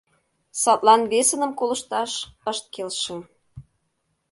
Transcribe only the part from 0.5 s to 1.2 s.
Садлан